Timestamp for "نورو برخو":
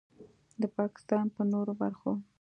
1.51-2.11